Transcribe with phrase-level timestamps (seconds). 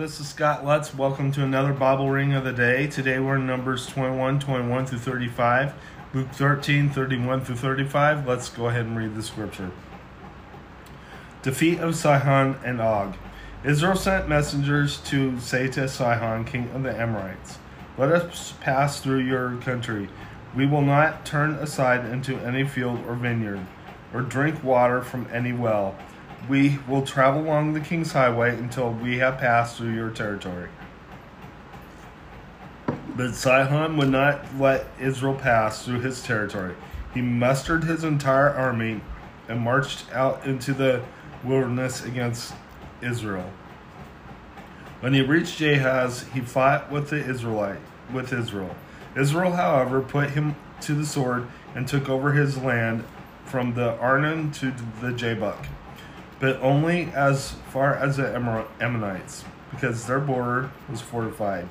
[0.00, 0.94] this is Scott Lutz.
[0.94, 2.86] Welcome to another Bible Ring of the Day.
[2.86, 5.74] Today we're in Numbers 21, 21 through 35,
[6.14, 8.26] Luke 13, 31 through 35.
[8.26, 9.70] Let's go ahead and read the scripture.
[11.42, 13.14] Defeat of Sihon and Og.
[13.62, 17.58] Israel sent messengers to say to Sihon, king of the Amorites,
[17.98, 20.08] Let us pass through your country.
[20.56, 23.66] We will not turn aside into any field or vineyard,
[24.14, 25.94] or drink water from any well
[26.48, 30.68] we will travel along the King's Highway until we have passed through your territory.
[33.16, 36.74] But Sihon would not let Israel pass through his territory.
[37.12, 39.00] He mustered his entire army
[39.48, 41.02] and marched out into the
[41.44, 42.54] wilderness against
[43.02, 43.50] Israel.
[45.00, 47.80] When he reached Jahaz, he fought with the Israelite
[48.12, 48.74] with Israel.
[49.16, 53.04] Israel, however, put him to the sword and took over his land
[53.44, 55.66] from the Arnon to the Jabbok
[56.40, 58.34] but only as far as the
[58.80, 61.68] Ammonites, because their border was fortified.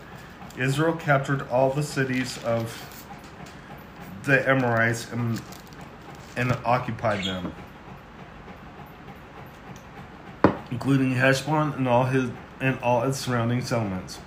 [0.58, 2.86] Israel captured all the cities of
[4.24, 5.42] the Amorites and,
[6.38, 7.54] and occupied them,
[10.70, 12.30] including Heshbon and all his
[12.62, 14.20] and all its surrounding settlements.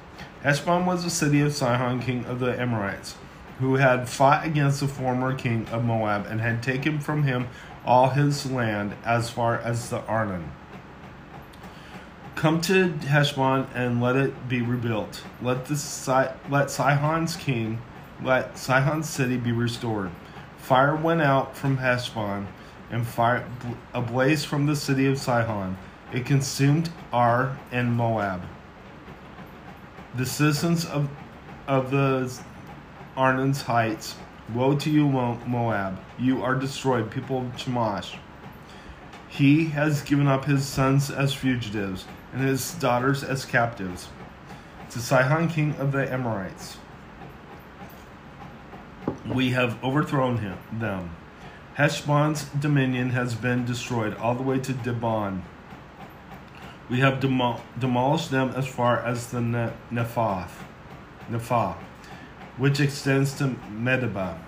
[0.42, 3.16] Heshbon was the city of Sihon, king of the Amorites,
[3.58, 7.46] who had fought against the former king of Moab and had taken from him
[7.84, 10.50] all his land as far as the Arnon.
[12.34, 15.22] Come to Heshbon and let it be rebuilt.
[15.40, 17.80] Let the let Sihon's king,
[18.22, 20.10] let Sihon's city be restored.
[20.58, 22.46] Fire went out from Heshbon,
[22.90, 23.46] and fire
[23.94, 25.76] a blaze from the city of Sihon.
[26.12, 28.42] It consumed Ar and Moab.
[30.14, 31.08] The citizens of
[31.66, 32.32] of the
[33.16, 34.16] Arnon's heights
[34.48, 36.00] Woe to you, Moab!
[36.18, 38.16] You are destroyed, people of Chemosh.
[39.28, 44.08] He has given up his sons as fugitives and his daughters as captives
[44.90, 46.76] to Sihon, king of the Amorites.
[49.26, 51.16] We have overthrown him, them.
[51.78, 55.42] Heshbon's dominion has been destroyed all the way to Dibon.
[56.90, 60.50] We have demol- demolished them as far as the ne- Nephath
[62.56, 64.38] which extends to Medeba.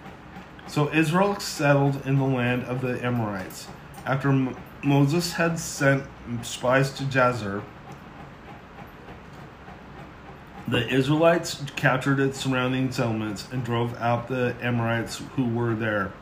[0.66, 3.68] So Israel settled in the land of the Amorites.
[4.06, 6.04] After M- Moses had sent
[6.42, 7.62] spies to Jazer,
[10.66, 16.12] the Israelites captured its surrounding settlements and drove out the Amorites who were there.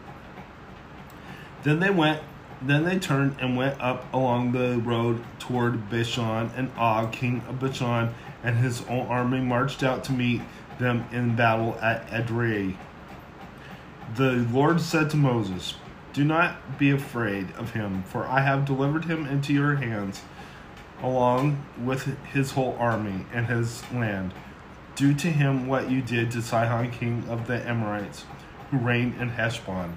[1.63, 2.21] Then they went
[2.65, 7.59] then they turned and went up along the road toward Bashan, and Og, king of
[7.59, 8.15] Bashan,
[8.45, 10.43] and his whole army marched out to meet
[10.83, 12.77] them in battle at Edrei.
[14.17, 15.75] The Lord said to Moses,
[16.13, 20.23] Do not be afraid of him, for I have delivered him into your hands,
[21.03, 24.35] along with his whole army and his land.
[24.95, 28.27] Do to him what you did to Sihon, king of the Amorites,
[28.71, 29.97] who reigned in Heshbon.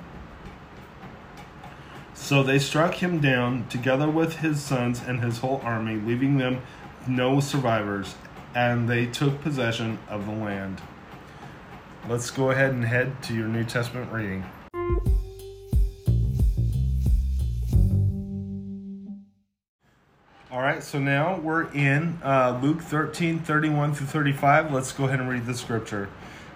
[2.13, 6.62] So they struck him down, together with his sons and his whole army, leaving them
[7.07, 8.16] no survivors,
[8.56, 10.82] and they took possession of the land.
[12.08, 14.46] Let's go ahead and head to your New Testament reading.
[20.50, 24.72] All right, so now we're in uh, Luke 13 31 through 35.
[24.72, 26.10] Let's go ahead and read the scripture.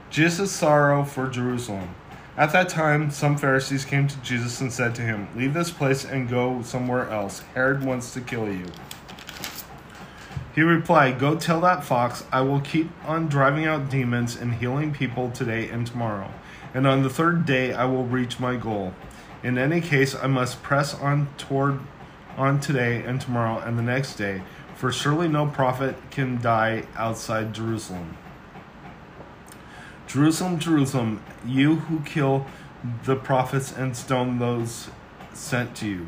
[0.10, 1.94] Jesus' sorrow for Jerusalem.
[2.38, 6.06] At that time, some Pharisees came to Jesus and said to him, Leave this place
[6.06, 7.42] and go somewhere else.
[7.54, 8.66] Herod wants to kill you.
[10.60, 14.92] He replied, Go tell that fox, I will keep on driving out demons and healing
[14.92, 16.34] people today and tomorrow,
[16.74, 18.94] and on the third day I will reach my goal.
[19.42, 21.80] In any case, I must press on toward
[22.36, 24.42] on today and tomorrow and the next day,
[24.76, 28.18] for surely no prophet can die outside Jerusalem.
[30.08, 32.46] Jerusalem, Jerusalem, you who kill
[33.06, 34.90] the prophets and stone those
[35.34, 36.08] sent to you.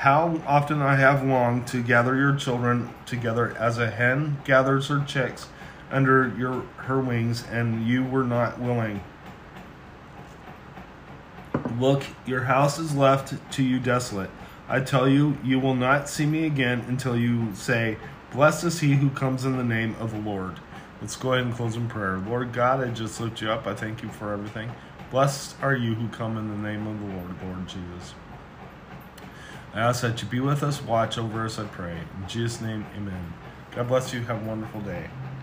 [0.00, 5.04] How often I have longed to gather your children together as a hen gathers her
[5.06, 5.48] chicks
[5.90, 9.02] under your her wings, and you were not willing.
[11.78, 14.30] Look, your house is left to you desolate.
[14.70, 17.98] I tell you, you will not see me again until you say,
[18.32, 20.60] Blessed is he who comes in the name of the Lord.
[21.02, 22.16] Let's go ahead and close in prayer.
[22.16, 23.66] Lord God, I just lift you up.
[23.66, 24.72] I thank you for everything.
[25.10, 28.14] Blessed are you who come in the name of the Lord, Lord Jesus.
[29.72, 31.92] I ask that you be with us, watch over us, I pray.
[31.92, 33.32] In Jesus' name, amen.
[33.74, 34.20] God bless you.
[34.22, 35.08] Have a wonderful day.